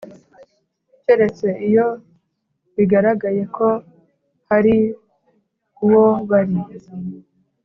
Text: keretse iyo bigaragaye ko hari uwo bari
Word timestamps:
keretse 1.03 1.47
iyo 1.67 1.87
bigaragaye 2.75 3.41
ko 3.55 3.67
hari 4.49 4.75
uwo 5.85 6.05
bari 6.29 6.57